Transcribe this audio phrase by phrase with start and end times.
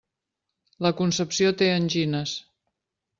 [0.85, 2.33] La Concepció té angines.